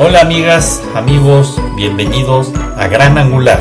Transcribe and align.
Hola 0.00 0.20
amigas, 0.20 0.80
amigos, 0.94 1.60
bienvenidos 1.74 2.52
a 2.76 2.86
Gran 2.86 3.18
Angular. 3.18 3.60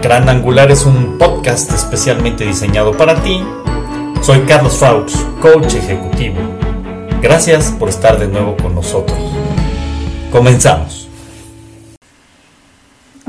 Gran 0.00 0.28
Angular 0.28 0.70
es 0.70 0.86
un 0.86 1.18
podcast 1.18 1.72
especialmente 1.72 2.46
diseñado 2.46 2.96
para 2.96 3.20
ti. 3.20 3.42
Soy 4.22 4.42
Carlos 4.42 4.78
Faux, 4.78 5.26
coach 5.42 5.74
ejecutivo. 5.74 6.36
Gracias 7.20 7.72
por 7.72 7.88
estar 7.88 8.20
de 8.20 8.28
nuevo 8.28 8.56
con 8.58 8.76
nosotros. 8.76 9.18
Comenzamos. 10.30 11.08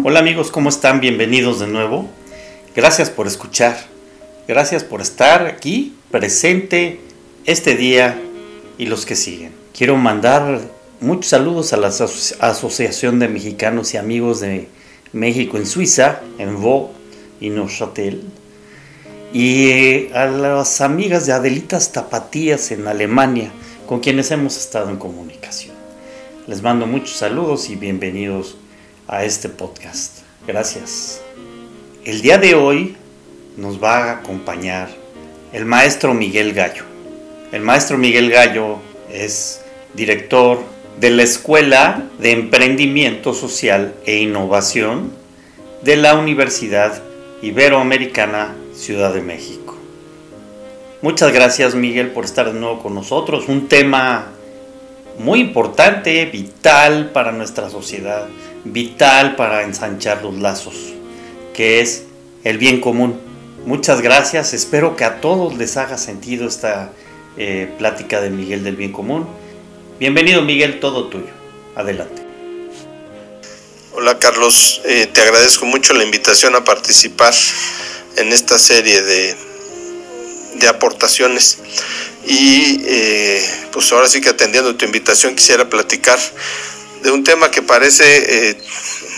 Hola 0.04 0.20
amigos, 0.20 0.52
¿cómo 0.52 0.70
están? 0.70 1.00
Bienvenidos 1.00 1.60
de 1.60 1.66
nuevo. 1.66 2.08
Gracias 2.76 3.10
por 3.10 3.26
escuchar. 3.26 3.78
Gracias 4.48 4.84
por 4.84 5.02
estar 5.02 5.48
aquí 5.48 5.96
presente 6.12 7.02
este 7.46 7.76
día 7.76 8.22
y 8.78 8.86
los 8.86 9.08
que 9.08 9.16
siguen. 9.16 9.54
Quiero 9.74 9.98
mandar 9.98 10.62
muchos 11.02 11.30
saludos 11.30 11.74
a 11.74 11.78
la 11.78 11.88
Asociación 11.88 13.18
de 13.20 13.28
Mexicanos 13.28 13.94
y 13.94 13.98
Amigos 13.98 14.40
de 14.40 14.68
México 15.14 15.58
en 15.58 15.66
Suiza, 15.66 16.22
en 16.38 16.62
Vaux 16.62 16.92
y 17.40 17.50
Neuchâtel. 17.50 18.24
Y 19.34 19.70
eh, 19.70 20.12
a 20.14 20.28
las 20.28 20.80
amigas 20.80 21.26
de 21.26 21.34
Adelitas 21.34 21.92
Tapatías 21.92 22.72
en 22.72 22.88
Alemania, 22.88 23.52
con 23.88 24.00
quienes 24.00 24.30
hemos 24.30 24.58
estado 24.58 24.90
en 24.90 24.98
comunicación. 24.98 25.76
Les 26.48 26.62
mando 26.62 26.86
muchos 26.86 27.18
saludos 27.18 27.70
y 27.70 27.76
bienvenidos 27.76 28.58
a 29.08 29.24
este 29.24 29.50
podcast. 29.50 30.20
Gracias. 30.46 31.22
El 32.06 32.22
día 32.22 32.38
de 32.38 32.54
hoy 32.54 32.96
nos 33.58 33.82
va 33.82 33.98
a 33.98 34.12
acompañar 34.20 34.90
el 35.52 35.66
maestro 35.66 36.14
Miguel 36.14 36.54
Gallo. 36.54 36.84
El 37.52 37.62
maestro 37.62 37.98
Miguel 37.98 38.30
Gallo 38.30 38.78
es 39.12 39.62
director 39.94 40.60
de 41.02 41.10
la 41.10 41.24
Escuela 41.24 42.04
de 42.20 42.32
Emprendimiento 42.32 43.34
Social 43.34 43.96
e 44.06 44.18
Innovación 44.20 45.12
de 45.82 45.96
la 45.96 46.14
Universidad 46.14 47.02
Iberoamericana 47.42 48.54
Ciudad 48.76 49.12
de 49.12 49.24
México. 49.24 49.76
Muchas 51.02 51.34
gracias 51.34 51.74
Miguel 51.74 52.12
por 52.12 52.24
estar 52.24 52.54
de 52.54 52.60
nuevo 52.60 52.84
con 52.84 52.94
nosotros. 52.94 53.48
Un 53.48 53.68
tema 53.68 54.28
muy 55.18 55.40
importante, 55.40 56.24
vital 56.28 57.10
para 57.12 57.32
nuestra 57.32 57.72
sociedad, 57.72 58.28
vital 58.64 59.36
para 59.36 59.64
ensanchar 59.64 60.22
los 60.22 60.38
lazos, 60.38 60.94
que 61.56 61.82
es 61.82 62.06
el 62.44 62.60
bien 62.60 62.80
común. 62.80 63.20
Muchas 63.66 64.02
gracias, 64.02 64.54
espero 64.54 64.96
que 64.96 65.04
a 65.04 65.20
todos 65.20 65.58
les 65.58 65.78
haga 65.78 65.98
sentido 65.98 66.48
esta 66.48 66.92
eh, 67.38 67.74
plática 67.80 68.22
de 68.22 68.30
Miguel 68.30 68.64
del 68.64 68.76
bien 68.76 68.92
común 68.92 69.41
Bienvenido 70.02 70.42
Miguel, 70.42 70.80
todo 70.80 71.10
tuyo. 71.10 71.30
Adelante. 71.76 72.24
Hola 73.92 74.18
Carlos, 74.18 74.82
eh, 74.84 75.06
te 75.06 75.22
agradezco 75.22 75.68
mucho 75.68 75.94
la 75.94 76.04
invitación 76.04 76.56
a 76.56 76.64
participar 76.64 77.36
en 78.18 78.34
esta 78.34 78.58
serie 78.58 79.00
de, 79.04 79.36
de 80.56 80.68
aportaciones. 80.68 81.60
Y 82.26 82.82
eh, 82.84 83.46
pues 83.72 83.92
ahora 83.92 84.08
sí 84.08 84.22
que 84.22 84.30
atendiendo 84.30 84.76
tu 84.76 84.86
invitación 84.86 85.36
quisiera 85.36 85.70
platicar 85.70 86.18
de 87.04 87.12
un 87.12 87.24
tema 87.24 87.52
que 87.52 87.62
parece 87.62 88.50
eh, 88.50 88.58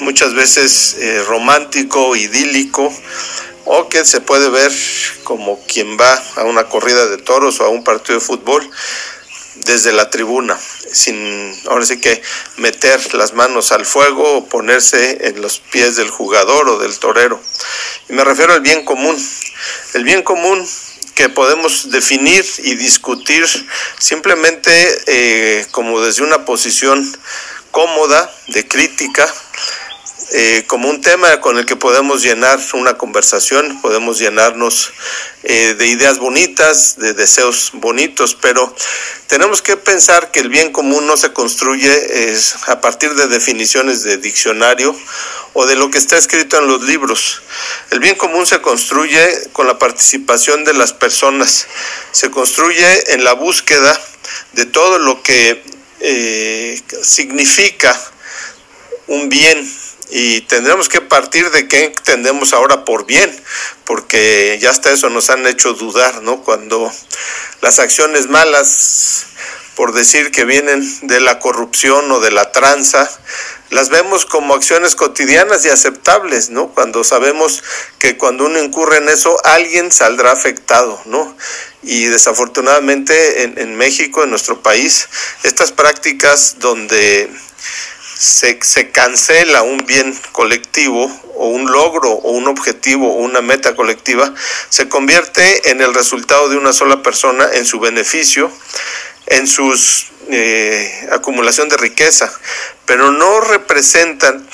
muchas 0.02 0.34
veces 0.34 0.98
romántico, 1.28 2.14
idílico, 2.18 2.94
o 3.64 3.88
que 3.88 4.04
se 4.04 4.20
puede 4.20 4.50
ver 4.50 4.74
como 5.24 5.64
quien 5.66 5.98
va 5.98 6.22
a 6.36 6.44
una 6.44 6.66
corrida 6.66 7.06
de 7.06 7.20
toros 7.20 7.62
o 7.62 7.64
a 7.64 7.70
un 7.70 7.86
partido 7.86 8.20
de 8.20 8.26
fútbol 8.26 8.70
desde 9.66 9.92
la 9.94 10.10
tribuna, 10.10 10.58
sin 10.94 11.54
ahora 11.68 11.86
sí 11.86 12.00
que 12.00 12.22
meter 12.58 13.14
las 13.16 13.34
manos 13.34 13.72
al 13.72 13.86
fuego 13.86 14.38
o 14.38 14.46
ponerse 14.48 15.28
en 15.28 15.42
los 15.42 15.60
pies 15.60 15.96
del 15.96 16.10
jugador 16.10 16.70
o 16.70 16.80
del 16.80 16.98
torero. 17.00 17.42
Y 18.10 18.14
me 18.14 18.24
refiero 18.24 18.54
al 18.54 18.62
bien 18.62 18.86
común. 18.86 19.18
El 19.94 20.04
bien 20.04 20.24
común 20.24 20.68
que 21.16 21.30
podemos 21.30 21.92
definir 21.92 22.46
y 22.60 22.76
discutir 22.76 23.46
simplemente 24.00 24.72
eh, 25.08 25.66
como 25.72 26.02
desde 26.02 26.24
una 26.24 26.46
posición 26.46 27.06
cómoda 27.72 28.34
de 28.48 28.68
crítica 28.68 29.32
eh, 30.32 30.64
como 30.68 30.90
un 30.90 31.02
tema 31.02 31.40
con 31.42 31.58
el 31.58 31.66
que 31.66 31.76
podemos 31.76 32.24
llenar 32.24 32.60
una 32.74 32.98
conversación, 32.98 33.82
podemos 33.82 34.20
llenarnos 34.20 34.92
eh, 35.44 35.76
de 35.78 35.88
ideas 35.88 36.18
bonitas, 36.18 36.98
de 36.98 37.14
deseos 37.14 37.72
bonitos, 37.74 38.36
pero 38.36 38.76
tenemos 39.28 39.62
que 39.62 39.78
pensar 39.78 40.32
que 40.32 40.40
el 40.40 40.50
bien 40.50 40.72
común 40.72 41.06
no 41.06 41.18
se 41.18 41.34
construye 41.34 42.32
es 42.32 42.56
a 42.68 42.82
partir 42.82 43.14
de 43.16 43.28
definiciones 43.28 44.04
de 44.04 44.18
diccionario 44.18 44.96
o 45.54 45.66
de 45.66 45.76
lo 45.76 45.92
que 45.92 45.98
está 45.98 46.18
escrito 46.18 46.58
en 46.58 46.68
los 46.68 46.82
libros. 46.84 47.42
El 47.92 48.00
bien 48.00 48.16
común 48.16 48.46
se 48.46 48.62
construye 48.62 49.50
con 49.52 49.68
la 49.68 49.78
participación 49.78 50.64
de 50.64 50.74
las 50.74 50.94
personas, 50.94 51.68
se 52.12 52.32
construye 52.32 53.14
en 53.14 53.24
la 53.24 53.34
búsqueda 53.34 54.00
de 54.54 54.66
todo 54.66 54.98
lo 55.00 55.22
que 55.22 55.64
eh, 56.00 56.82
significa 57.02 58.00
un 59.08 59.30
bien 59.30 59.83
y 60.10 60.42
tendremos 60.42 60.90
que 60.90 61.02
partir 61.02 61.50
de 61.52 61.68
qué 61.68 61.86
entendemos 61.86 62.54
ahora 62.54 62.86
por 62.86 63.06
bien, 63.06 63.34
porque 63.86 64.58
ya 64.62 64.70
hasta 64.70 64.92
eso 64.92 65.10
nos 65.10 65.30
han 65.30 65.46
hecho 65.48 65.74
dudar, 65.74 66.22
¿no? 66.22 66.44
Cuando 66.44 66.92
las 67.62 67.80
acciones 67.80 68.28
malas, 68.28 69.26
por 69.76 69.94
decir 69.94 70.32
que 70.32 70.46
vienen 70.46 70.84
de 71.08 71.20
la 71.20 71.40
corrupción 71.40 72.12
o 72.12 72.20
de 72.20 72.32
la 72.32 72.52
tranza, 72.52 73.10
las 73.72 73.90
vemos 73.90 74.26
como 74.26 74.54
acciones 74.54 74.96
cotidianas 74.96 75.66
y 75.66 75.70
aceptables, 75.70 76.50
¿no? 76.52 76.70
Cuando 76.70 77.04
sabemos 77.04 77.64
que 77.98 78.18
cuando 78.18 78.46
uno 78.46 78.62
incurre 78.62 78.98
en 78.98 79.10
eso, 79.10 79.36
alguien 79.44 79.92
saldrá 79.92 80.32
afectado, 80.32 81.02
¿no? 81.06 81.36
Y 81.82 82.06
desafortunadamente 82.06 83.44
en, 83.44 83.58
en 83.58 83.76
México, 83.76 84.24
en 84.24 84.30
nuestro 84.30 84.62
país, 84.62 85.08
estas 85.44 85.72
prácticas 85.72 86.58
donde 86.60 87.30
se, 88.16 88.60
se, 88.62 88.92
cancela 88.92 89.64
un 89.64 89.86
bien 89.86 90.18
colectivo 90.32 91.12
o 91.36 91.48
un 91.48 91.72
logro 91.72 92.12
o 92.12 92.32
un 92.32 92.48
objetivo 92.48 93.14
o 93.14 93.18
una 93.18 93.42
meta 93.42 93.76
colectiva, 93.76 94.34
se 94.70 94.88
convierte 94.88 95.72
en 95.72 95.82
el 95.82 95.94
resultado 95.94 96.50
de 96.50 96.58
una 96.58 96.74
sola 96.74 97.02
persona, 97.02 97.48
en 97.54 97.66
su 97.66 97.80
beneficio, 97.80 98.52
en 99.28 99.48
su 99.48 99.74
eh, 100.30 101.08
acumulación 101.12 101.70
de 101.70 101.78
riqueza, 101.78 102.32
pero 102.86 103.12
no 103.12 103.42
representan 103.42 104.48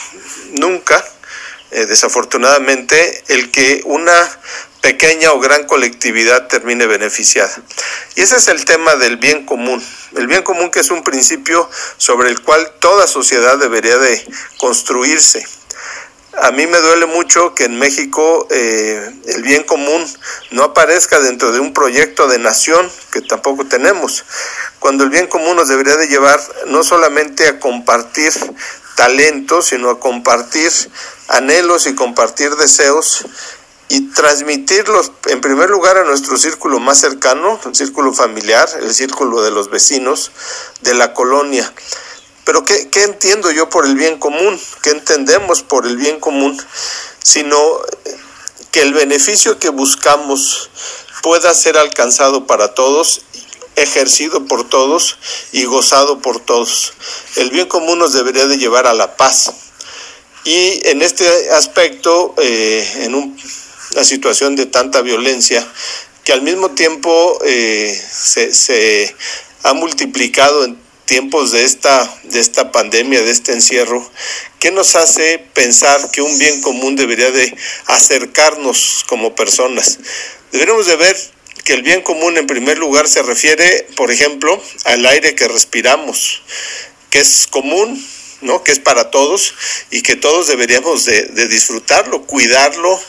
nunca, 0.51 1.03
eh, 1.71 1.85
desafortunadamente, 1.85 3.23
el 3.27 3.51
que 3.51 3.81
una 3.85 4.13
pequeña 4.81 5.31
o 5.33 5.39
gran 5.39 5.65
colectividad 5.65 6.47
termine 6.47 6.87
beneficiada. 6.87 7.51
Y 8.15 8.21
ese 8.21 8.37
es 8.37 8.47
el 8.47 8.65
tema 8.65 8.95
del 8.95 9.17
bien 9.17 9.45
común. 9.45 9.83
El 10.15 10.27
bien 10.27 10.43
común 10.43 10.71
que 10.71 10.79
es 10.79 10.91
un 10.91 11.03
principio 11.03 11.69
sobre 11.97 12.29
el 12.29 12.41
cual 12.41 12.71
toda 12.79 13.07
sociedad 13.07 13.57
debería 13.57 13.97
de 13.97 14.25
construirse. 14.57 15.45
A 16.41 16.51
mí 16.51 16.67
me 16.67 16.77
duele 16.77 17.05
mucho 17.05 17.53
que 17.53 17.65
en 17.65 17.77
México 17.77 18.47
eh, 18.49 19.11
el 19.27 19.43
bien 19.43 19.63
común 19.63 20.07
no 20.51 20.63
aparezca 20.63 21.19
dentro 21.19 21.51
de 21.51 21.59
un 21.59 21.73
proyecto 21.73 22.27
de 22.27 22.39
nación 22.39 22.89
que 23.11 23.21
tampoco 23.21 23.65
tenemos, 23.65 24.23
cuando 24.79 25.03
el 25.03 25.09
bien 25.09 25.27
común 25.27 25.57
nos 25.57 25.67
debería 25.67 25.97
de 25.97 26.07
llevar 26.07 26.39
no 26.67 26.83
solamente 26.83 27.47
a 27.47 27.59
compartir 27.59 28.31
talentos, 28.95 29.67
sino 29.67 29.89
a 29.89 29.99
compartir 29.99 30.71
anhelos 31.27 31.87
y 31.87 31.95
compartir 31.95 32.55
deseos 32.55 33.25
y 33.89 34.01
transmitirlos 34.13 35.11
en 35.25 35.41
primer 35.41 35.69
lugar 35.69 35.97
a 35.97 36.03
nuestro 36.03 36.37
círculo 36.37 36.79
más 36.79 36.99
cercano, 36.99 37.59
el 37.65 37.75
círculo 37.75 38.13
familiar, 38.13 38.69
el 38.81 38.93
círculo 38.93 39.41
de 39.41 39.51
los 39.51 39.69
vecinos, 39.69 40.31
de 40.81 40.93
la 40.93 41.13
colonia. 41.13 41.71
Pero 42.45 42.63
¿qué, 42.65 42.87
entiendo 43.03 43.51
yo 43.51 43.69
por 43.69 43.85
el 43.85 43.95
bien 43.95 44.17
común? 44.17 44.59
¿Qué 44.81 44.91
entendemos 44.91 45.63
por 45.63 45.87
el 45.87 45.97
bien 45.97 46.19
común? 46.19 46.59
Sino 47.23 47.57
que 48.71 48.81
el 48.81 48.93
beneficio 48.93 49.59
que 49.59 49.69
buscamos 49.69 50.69
pueda 51.23 51.53
ser 51.53 51.77
alcanzado 51.77 52.47
para 52.47 52.73
todos 52.73 53.21
ejercido 53.75 54.45
por 54.45 54.67
todos 54.67 55.17
y 55.51 55.65
gozado 55.65 56.19
por 56.19 56.39
todos. 56.39 56.93
El 57.37 57.49
bien 57.49 57.67
común 57.67 57.99
nos 57.99 58.13
debería 58.13 58.45
de 58.45 58.57
llevar 58.57 58.87
a 58.87 58.93
la 58.93 59.15
paz. 59.15 59.51
Y 60.43 60.87
en 60.87 61.01
este 61.01 61.51
aspecto, 61.51 62.33
eh, 62.37 63.03
en 63.03 63.15
un 63.15 63.37
la 63.91 64.03
situación 64.03 64.55
de 64.55 64.65
tanta 64.65 65.01
violencia 65.01 65.65
que 66.23 66.33
al 66.33 66.41
mismo 66.41 66.71
tiempo 66.71 67.39
eh, 67.43 67.99
se, 68.11 68.53
se, 68.53 69.15
ha 69.63 69.73
multiplicado 69.73 70.63
en 70.63 70.77
tiempos 71.05 71.51
de 71.51 71.63
esta, 71.63 72.07
de 72.25 72.39
esta 72.39 72.71
pandemia, 72.71 73.21
de 73.23 73.31
este 73.31 73.51
encierro, 73.51 74.07
¿qué 74.59 74.71
nos 74.71 74.95
hace 74.95 75.39
pensar 75.55 76.11
que 76.11 76.21
un 76.21 76.37
bien 76.37 76.61
común 76.61 76.95
debería 76.95 77.31
de 77.31 77.57
acercarnos 77.87 79.03
como 79.07 79.33
personas? 79.33 79.97
Deberíamos 80.51 80.85
de 80.85 80.95
ver 80.97 81.17
que 81.65 81.73
el 81.73 81.81
bien 81.81 82.01
común 82.01 82.37
en 82.37 82.45
primer 82.45 82.77
lugar 82.77 83.07
se 83.07 83.23
refiere, 83.23 83.87
por 83.95 84.11
ejemplo, 84.11 84.61
al 84.85 85.05
aire 85.07 85.33
que 85.33 85.47
respiramos, 85.47 86.43
que 87.09 87.19
es 87.19 87.47
común, 87.47 88.05
¿no? 88.41 88.63
que 88.63 88.71
es 88.71 88.79
para 88.79 89.09
todos 89.09 89.55
y 89.89 90.03
que 90.03 90.15
todos 90.15 90.47
deberíamos 90.47 91.05
de, 91.05 91.23
de 91.23 91.47
disfrutarlo, 91.47 92.21
cuidarlo, 92.27 92.99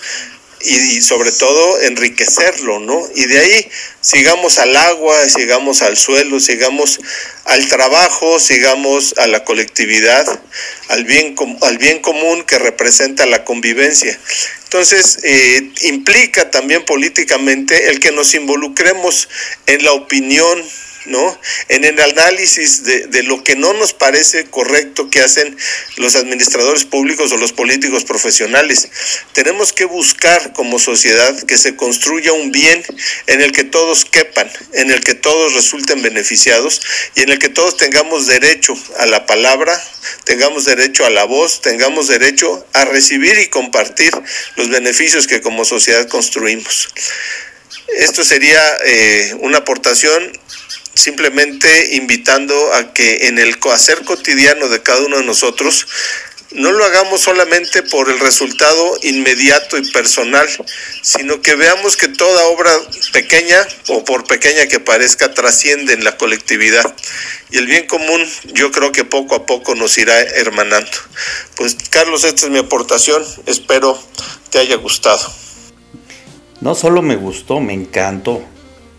y, 0.63 1.01
sobre 1.01 1.33
todo 1.33 1.81
enriquecerlo, 1.83 2.81
¿no? 2.81 3.03
Y 3.15 3.27
de 3.27 3.39
ahí 3.39 3.71
sigamos 4.01 4.59
al 4.59 4.77
agua, 4.77 5.17
sigamos 5.29 5.83
al 5.83 5.97
suelo, 5.97 6.39
sigamos 6.39 7.01
al 7.45 7.69
trabajo, 7.69 8.39
sigamos 8.39 9.15
a 9.19 9.27
la 9.27 9.45
colectividad, 9.45 10.27
al 10.89 11.05
bien, 11.05 11.35
al 11.63 11.79
bien 11.79 12.01
común 12.01 12.45
que 12.45 12.59
representa 12.59 13.27
la 13.27 13.45
convivencia. 13.45 14.19
Entonces, 14.65 15.19
eh, 15.23 15.73
implica 15.83 16.51
también 16.51 16.85
políticamente 16.85 17.91
el 17.91 17.99
que 17.99 18.13
nos 18.13 18.35
involucremos 18.35 19.29
en 19.67 19.85
la 19.85 19.93
opinión 19.93 20.63
¿no? 21.07 21.41
En 21.69 21.85
el 21.85 21.99
análisis 22.01 22.85
de, 22.85 23.23
lo 23.23 23.43
que 23.45 23.57
no 23.57 23.73
nos 23.75 23.93
parece 23.93 24.45
correcto 24.45 25.11
que 25.11 25.21
hacen 25.21 25.57
los 25.97 26.17
administradores 26.17 26.85
públicos 26.85 27.33
o 27.33 27.37
los 27.37 27.53
políticos 27.53 28.05
profesionales. 28.05 28.89
Tenemos 29.33 29.73
que 29.73 29.85
buscar 29.85 30.53
como 30.53 30.79
sociedad 30.79 31.39
que 31.45 31.59
se 31.59 31.77
construya 31.77 32.33
un 32.33 32.51
bien 32.51 32.83
en 33.27 33.41
el 33.41 33.53
que 33.53 33.65
todos 33.65 34.05
quepan, 34.05 34.51
en 34.73 34.91
el 34.91 35.03
que 35.03 35.15
todos 35.15 35.55
resulten 35.55 36.03
beneficiados 36.03 36.81
y 37.15 37.23
en 37.23 37.31
el 37.31 37.39
que 37.39 37.49
todos 37.49 37.77
tengamos 37.77 38.27
derecho 38.27 38.77
a 38.99 39.07
la 39.07 39.27
palabra, 39.27 39.81
tengamos 40.25 40.65
derecho 40.65 41.05
a 41.05 41.11
la 41.11 41.25
voz, 41.25 41.61
tengamos 41.61 42.09
derecho 42.09 42.67
a 42.73 42.85
recibir 42.85 43.39
y 43.39 43.49
compartir 43.49 44.13
los 44.57 44.69
beneficios 44.69 45.27
que 45.27 45.41
como 45.41 45.65
sociedad 45.65 46.09
construimos. 46.09 46.89
Esto 47.99 48.25
sería 48.25 48.63
eh, 48.85 49.35
una 49.41 49.59
aportación 49.59 50.40
simplemente 51.01 51.97
invitando 51.97 52.75
a 52.75 52.93
que 52.93 53.29
en 53.29 53.39
el 53.39 53.57
hacer 53.73 54.05
cotidiano 54.05 54.69
de 54.69 54.83
cada 54.83 55.01
uno 55.01 55.19
de 55.19 55.25
nosotros 55.25 55.87
no 56.53 56.73
lo 56.73 56.85
hagamos 56.85 57.21
solamente 57.21 57.83
por 57.85 58.11
el 58.11 58.19
resultado 58.19 58.97
inmediato 59.03 59.79
y 59.79 59.89
personal, 59.91 60.49
sino 61.03 61.41
que 61.43 61.55
veamos 61.55 61.97
que 61.97 62.09
toda 62.09 62.45
obra 62.47 62.73
pequeña, 63.13 63.57
o 63.89 64.05
por 64.05 64.25
pequeña 64.25 64.67
que 64.67 64.81
parezca, 64.81 65.33
trasciende 65.33 65.93
en 65.93 66.03
la 66.03 66.17
colectividad. 66.17 66.95
Y 67.51 67.59
el 67.59 67.67
bien 67.67 67.87
común 67.87 68.27
yo 68.53 68.73
creo 68.73 68.91
que 68.91 69.05
poco 69.05 69.37
a 69.37 69.47
poco 69.47 69.77
nos 69.77 69.97
irá 69.99 70.21
hermanando. 70.21 70.91
Pues 71.55 71.77
Carlos, 71.89 72.25
esta 72.25 72.47
es 72.47 72.53
mi 72.53 72.59
aportación, 72.59 73.25
espero 73.47 74.01
te 74.51 74.59
haya 74.59 74.77
gustado. 74.77 75.33
No 76.61 76.75
solo 76.75 77.01
me 77.01 77.15
gustó, 77.15 77.61
me 77.61 77.75
encantó. 77.75 78.45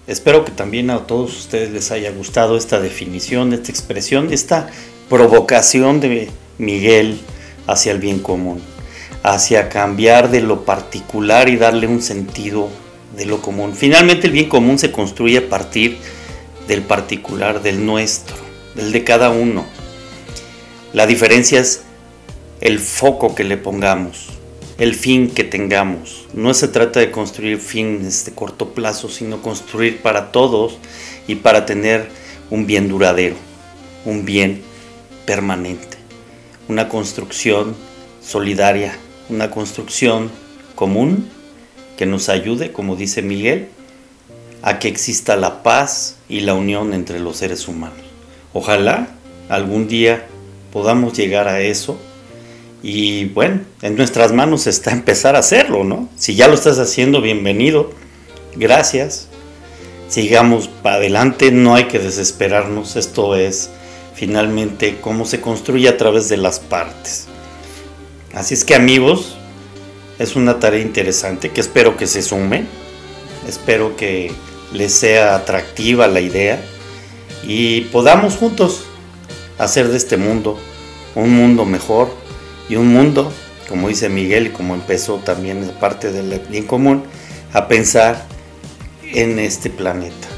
Espero 0.08 0.44
que 0.44 0.52
también 0.52 0.90
a 0.90 1.06
todos 1.06 1.38
ustedes 1.38 1.70
les 1.70 1.92
haya 1.92 2.12
gustado 2.12 2.58
esta 2.58 2.80
definición, 2.80 3.54
esta 3.54 3.72
expresión, 3.72 4.34
esta 4.34 4.68
provocación 5.10 6.00
de 6.00 6.32
Miguel 6.58 7.20
hacia 7.68 7.92
el 7.92 8.00
bien 8.00 8.20
común, 8.20 8.62
hacia 9.22 9.70
cambiar 9.70 10.32
de 10.32 10.42
lo 10.42 10.66
particular 10.66 11.50
y 11.50 11.58
darle 11.58 11.86
un 11.86 12.02
sentido 12.02 12.70
de 13.16 13.26
lo 13.26 13.42
común. 13.42 13.76
Finalmente 13.76 14.26
el 14.26 14.34
bien 14.34 14.50
común 14.50 14.80
se 14.80 14.92
construye 14.92 15.38
a 15.38 15.50
partir 15.50 15.98
del 16.68 16.82
particular, 16.82 17.62
del 17.62 17.86
nuestro, 17.86 18.36
del 18.74 18.92
de 18.92 19.04
cada 19.04 19.30
uno. 19.30 19.66
La 20.94 21.06
diferencia 21.06 21.60
es 21.60 21.84
el 22.60 22.80
foco 22.80 23.36
que 23.36 23.44
le 23.44 23.58
pongamos 23.58 24.30
el 24.82 24.96
fin 24.96 25.30
que 25.30 25.44
tengamos. 25.44 26.26
No 26.34 26.56
se 26.56 26.68
trata 26.68 27.00
de 27.00 27.12
construir 27.12 27.60
fines 27.60 28.26
de 28.26 28.32
corto 28.32 28.70
plazo, 28.70 29.10
sino 29.10 29.44
construir 29.44 30.02
para 30.02 30.32
todos 30.32 30.80
y 31.28 31.36
para 31.36 31.68
tener 31.68 32.10
un 32.50 32.66
bien 32.66 32.88
duradero, 32.88 33.36
un 34.06 34.26
bien 34.26 34.64
permanente, 35.28 35.98
una 36.68 36.90
construcción 36.90 37.76
solidaria, 38.24 38.98
una 39.30 39.52
construcción 39.52 40.32
común 40.74 41.30
que 41.96 42.08
nos 42.08 42.28
ayude, 42.28 42.72
como 42.72 42.96
dice 42.96 43.22
Miguel, 43.22 43.68
a 44.64 44.80
que 44.80 44.88
exista 44.88 45.36
la 45.36 45.62
paz 45.62 46.16
y 46.28 46.40
la 46.40 46.56
unión 46.56 46.96
entre 46.96 47.20
los 47.20 47.38
seres 47.38 47.68
humanos. 47.68 48.00
Ojalá 48.52 49.10
algún 49.48 49.88
día 49.88 50.26
podamos 50.74 51.14
llegar 51.14 51.48
a 51.48 51.62
eso 51.62 52.00
y 52.84 53.26
bueno, 53.26 53.62
en 53.82 53.96
nuestras 53.96 54.32
manos 54.32 54.66
está 54.66 54.92
empezar 54.92 55.36
a 55.36 55.40
hacerlo, 55.40 55.84
¿no? 55.84 56.10
Si 56.18 56.36
ya 56.36 56.48
lo 56.48 56.56
estás 56.56 56.80
haciendo, 56.80 57.22
bienvenido. 57.22 57.92
Gracias. 58.56 59.28
Sigamos 60.08 60.68
para 60.68 60.96
adelante, 60.96 61.52
no 61.52 61.76
hay 61.76 61.86
que 61.86 62.00
desesperarnos. 62.00 62.96
Esto 62.96 63.36
es 63.36 63.70
finalmente 64.16 64.98
cómo 65.00 65.26
se 65.26 65.42
construye 65.42 65.88
a 65.88 65.98
través 65.98 66.28
de 66.28 66.38
las 66.38 66.60
partes. 66.60 67.28
Así 68.34 68.56
es 68.56 68.66
que 68.66 68.76
amigos, 68.76 69.36
es 70.18 70.36
una 70.36 70.60
tarea 70.60 70.82
interesante 70.82 71.50
que 71.50 71.62
espero 71.62 71.98
que 71.98 72.08
se 72.08 72.22
sumen. 72.22 72.68
Espero 73.48 73.96
que 73.96 74.32
les 74.74 74.94
sea 74.94 75.36
atractiva 75.36 76.08
la 76.08 76.22
idea 76.22 76.64
y 77.44 77.82
podamos 77.82 78.36
juntos 78.36 78.86
hacer 79.58 79.88
de 79.90 79.98
este 79.98 80.18
mundo 80.18 80.60
un 81.16 81.32
mundo 81.32 81.66
mejor 81.66 82.21
y 82.72 82.78
un 82.78 82.94
mundo, 82.94 83.34
como 83.68 83.90
dice 83.90 84.08
Miguel 84.08 84.48
y 84.48 84.50
como 84.52 84.76
empezó 84.76 85.18
también 85.18 85.74
parte 85.82 86.14
del 86.14 86.40
bien 86.50 86.66
común, 86.66 87.04
a 87.52 87.68
pensar 87.68 88.26
en 89.04 89.40
este 89.40 89.70
planeta. 89.70 90.30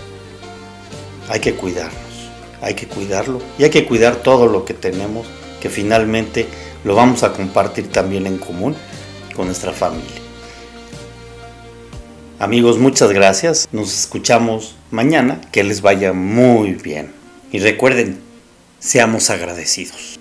Hay 1.29 1.39
que 1.39 1.53
cuidarnos, 1.53 2.31
hay 2.59 2.73
que 2.73 2.87
cuidarlo 2.87 3.39
y 3.59 3.65
hay 3.65 3.69
que 3.69 3.85
cuidar 3.85 4.15
todo 4.15 4.47
lo 4.47 4.65
que 4.65 4.73
tenemos, 4.73 5.27
que 5.61 5.69
finalmente 5.69 6.47
lo 6.83 6.95
vamos 6.95 7.21
a 7.21 7.33
compartir 7.33 7.91
también 7.91 8.25
en 8.25 8.39
común 8.39 8.75
con 9.35 9.45
nuestra 9.45 9.71
familia. 9.71 10.23
Amigos, 12.39 12.79
muchas 12.79 13.11
gracias. 13.11 13.69
Nos 13.71 13.95
escuchamos 13.95 14.75
mañana. 14.89 15.39
Que 15.51 15.63
les 15.63 15.81
vaya 15.81 16.13
muy 16.13 16.73
bien. 16.73 17.13
Y 17.51 17.59
recuerden, 17.59 18.19
seamos 18.79 19.29
agradecidos. 19.29 20.19